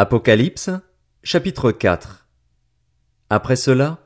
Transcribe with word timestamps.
Apocalypse, 0.00 0.70
chapitre 1.24 1.72
4 1.72 2.28
Après 3.30 3.56
cela, 3.56 3.98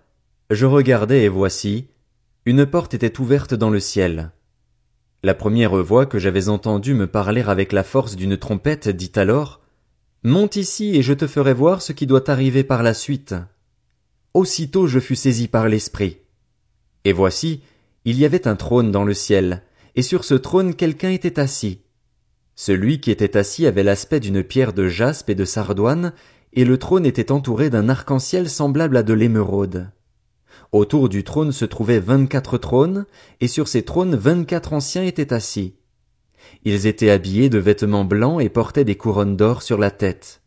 je 0.48 0.64
regardai 0.64 1.18
et 1.24 1.28
voici, 1.28 1.88
une 2.46 2.64
porte 2.64 2.94
était 2.94 3.20
ouverte 3.20 3.52
dans 3.52 3.68
le 3.68 3.78
ciel. 3.78 4.30
La 5.22 5.34
première 5.34 5.76
voix 5.76 6.06
que 6.06 6.18
j'avais 6.18 6.48
entendue 6.48 6.94
me 6.94 7.06
parler 7.06 7.42
avec 7.42 7.72
la 7.72 7.84
force 7.84 8.16
d'une 8.16 8.38
trompette 8.38 8.88
dit 8.88 9.12
alors, 9.16 9.60
Monte 10.22 10.56
ici 10.56 10.96
et 10.96 11.02
je 11.02 11.12
te 11.12 11.26
ferai 11.26 11.52
voir 11.52 11.82
ce 11.82 11.92
qui 11.92 12.06
doit 12.06 12.30
arriver 12.30 12.64
par 12.64 12.82
la 12.82 12.94
suite. 12.94 13.34
Aussitôt 14.32 14.86
je 14.86 14.98
fus 14.98 15.16
saisi 15.16 15.46
par 15.46 15.68
l'esprit. 15.68 16.20
Et 17.04 17.12
voici, 17.12 17.60
il 18.06 18.18
y 18.18 18.24
avait 18.24 18.48
un 18.48 18.56
trône 18.56 18.92
dans 18.92 19.04
le 19.04 19.12
ciel, 19.12 19.62
et 19.94 20.00
sur 20.00 20.24
ce 20.24 20.36
trône 20.36 20.74
quelqu'un 20.74 21.10
était 21.10 21.38
assis. 21.38 21.82
Celui 22.64 23.00
qui 23.00 23.10
était 23.10 23.36
assis 23.36 23.66
avait 23.66 23.82
l'aspect 23.82 24.20
d'une 24.20 24.44
pierre 24.44 24.72
de 24.72 24.86
jaspe 24.86 25.28
et 25.28 25.34
de 25.34 25.44
sardoine, 25.44 26.12
et 26.52 26.64
le 26.64 26.78
trône 26.78 27.04
était 27.04 27.32
entouré 27.32 27.70
d'un 27.70 27.88
arc-en-ciel 27.88 28.48
semblable 28.48 28.96
à 28.96 29.02
de 29.02 29.12
l'émeraude. 29.12 29.90
Autour 30.70 31.08
du 31.08 31.24
trône 31.24 31.50
se 31.50 31.64
trouvaient 31.64 31.98
vingt-quatre 31.98 32.58
trônes, 32.58 33.04
et 33.40 33.48
sur 33.48 33.66
ces 33.66 33.82
trônes 33.82 34.14
vingt-quatre 34.14 34.74
anciens 34.74 35.02
étaient 35.02 35.32
assis. 35.32 35.74
Ils 36.62 36.86
étaient 36.86 37.10
habillés 37.10 37.48
de 37.48 37.58
vêtements 37.58 38.04
blancs 38.04 38.40
et 38.40 38.48
portaient 38.48 38.84
des 38.84 38.94
couronnes 38.94 39.36
d'or 39.36 39.62
sur 39.62 39.76
la 39.76 39.90
tête. 39.90 40.40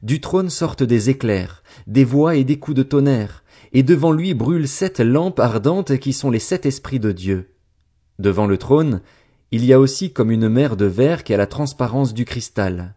Du 0.00 0.22
trône 0.22 0.48
sortent 0.48 0.82
des 0.82 1.10
éclairs, 1.10 1.62
des 1.86 2.04
voix 2.04 2.36
et 2.36 2.44
des 2.44 2.58
coups 2.58 2.78
de 2.78 2.82
tonnerre, 2.82 3.44
et 3.74 3.82
devant 3.82 4.12
lui 4.12 4.32
brûlent 4.32 4.66
sept 4.66 4.98
lampes 4.98 5.40
ardentes 5.40 5.98
qui 5.98 6.14
sont 6.14 6.30
les 6.30 6.38
sept 6.38 6.64
esprits 6.64 7.00
de 7.00 7.12
Dieu. 7.12 7.50
Devant 8.18 8.46
le 8.46 8.56
trône, 8.56 9.02
il 9.54 9.64
y 9.64 9.72
a 9.72 9.78
aussi 9.78 10.12
comme 10.12 10.32
une 10.32 10.48
mer 10.48 10.76
de 10.76 10.84
verre 10.84 11.22
qui 11.22 11.32
a 11.32 11.36
la 11.36 11.46
transparence 11.46 12.12
du 12.12 12.24
cristal. 12.24 12.96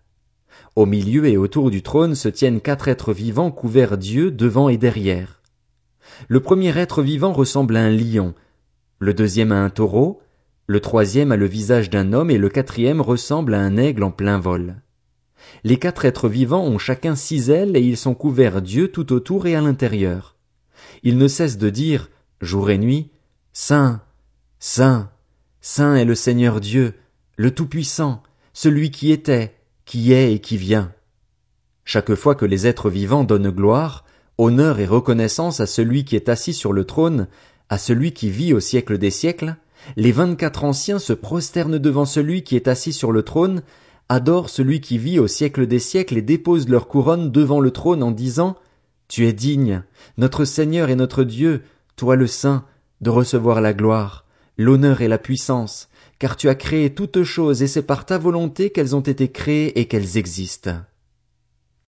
Au 0.75 0.87
milieu 0.87 1.27
et 1.27 1.37
autour 1.37 1.69
du 1.69 1.83
trône 1.83 2.15
se 2.15 2.29
tiennent 2.29 2.61
quatre 2.61 2.87
êtres 2.87 3.13
vivants 3.13 3.51
couverts 3.51 3.95
d'yeux 3.95 4.31
devant 4.31 4.67
et 4.67 4.77
derrière. 4.77 5.43
Le 6.27 6.39
premier 6.39 6.75
être 6.75 7.03
vivant 7.03 7.31
ressemble 7.31 7.77
à 7.77 7.81
un 7.81 7.91
lion, 7.91 8.33
le 8.97 9.13
deuxième 9.13 9.51
à 9.51 9.63
un 9.63 9.69
taureau, 9.69 10.19
le 10.65 10.79
troisième 10.79 11.31
a 11.31 11.35
le 11.35 11.45
visage 11.45 11.91
d'un 11.91 12.11
homme 12.11 12.31
et 12.31 12.39
le 12.39 12.49
quatrième 12.49 13.01
ressemble 13.01 13.53
à 13.53 13.59
un 13.59 13.77
aigle 13.77 14.03
en 14.03 14.09
plein 14.09 14.39
vol. 14.39 14.77
Les 15.63 15.77
quatre 15.77 16.05
êtres 16.05 16.27
vivants 16.27 16.65
ont 16.65 16.79
chacun 16.79 17.13
six 17.13 17.51
ailes 17.51 17.77
et 17.77 17.81
ils 17.81 17.97
sont 17.97 18.15
couverts 18.15 18.63
d'yeux 18.63 18.87
tout 18.87 19.13
autour 19.13 19.45
et 19.45 19.55
à 19.55 19.61
l'intérieur. 19.61 20.35
Ils 21.03 21.19
ne 21.19 21.27
cessent 21.27 21.59
de 21.59 21.69
dire, 21.69 22.09
jour 22.41 22.71
et 22.71 22.79
nuit, 22.79 23.11
Saint, 23.53 24.01
Saint, 24.57 25.11
Saint 25.69 25.95
est 25.95 26.05
le 26.05 26.15
Seigneur 26.15 26.61
Dieu, 26.61 26.93
le 27.35 27.51
Tout-Puissant, 27.51 28.23
celui 28.53 28.89
qui 28.89 29.11
était, 29.11 29.53
qui 29.83 30.13
est 30.13 30.31
et 30.31 30.39
qui 30.39 30.55
vient. 30.55 30.93
Chaque 31.83 32.15
fois 32.15 32.35
que 32.35 32.45
les 32.45 32.67
êtres 32.67 32.89
vivants 32.89 33.25
donnent 33.25 33.51
gloire, 33.51 34.05
honneur 34.37 34.79
et 34.79 34.85
reconnaissance 34.85 35.59
à 35.59 35.65
celui 35.65 36.05
qui 36.05 36.15
est 36.15 36.29
assis 36.29 36.53
sur 36.53 36.71
le 36.71 36.85
trône, 36.85 37.27
à 37.67 37.77
celui 37.77 38.13
qui 38.13 38.29
vit 38.29 38.53
au 38.53 38.61
siècle 38.61 38.97
des 38.97 39.11
siècles, 39.11 39.57
les 39.97 40.13
vingt-quatre 40.13 40.63
anciens 40.63 40.99
se 40.99 41.11
prosternent 41.11 41.79
devant 41.79 42.05
celui 42.05 42.43
qui 42.43 42.55
est 42.55 42.69
assis 42.69 42.93
sur 42.93 43.11
le 43.11 43.23
trône, 43.23 43.61
adorent 44.07 44.49
celui 44.49 44.79
qui 44.79 44.97
vit 44.97 45.19
au 45.19 45.27
siècle 45.27 45.67
des 45.67 45.79
siècles 45.79 46.17
et 46.17 46.21
déposent 46.21 46.69
leur 46.69 46.87
couronne 46.87 47.29
devant 47.29 47.59
le 47.59 47.71
trône 47.71 48.03
en 48.03 48.11
disant 48.11 48.55
Tu 49.09 49.27
es 49.27 49.33
digne, 49.33 49.83
notre 50.17 50.45
Seigneur 50.45 50.89
et 50.89 50.95
notre 50.95 51.25
Dieu, 51.25 51.63
toi 51.97 52.15
le 52.15 52.25
Saint, 52.25 52.63
de 53.01 53.09
recevoir 53.09 53.59
la 53.59 53.73
gloire, 53.73 54.26
l'honneur 54.57 55.01
et 55.01 55.07
la 55.07 55.17
puissance, 55.17 55.89
car 56.19 56.35
tu 56.35 56.49
as 56.49 56.55
créé 56.55 56.93
toutes 56.93 57.23
choses 57.23 57.61
et 57.61 57.67
c'est 57.67 57.83
par 57.83 58.05
ta 58.05 58.17
volonté 58.17 58.69
qu'elles 58.69 58.95
ont 58.95 59.01
été 59.01 59.29
créées 59.29 59.79
et 59.79 59.87
qu'elles 59.87 60.17
existent. 60.17 60.75